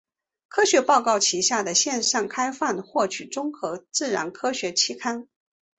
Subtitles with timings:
[0.47, 5.27] 科学报告旗下的线上开放获取综合自然科学期刊。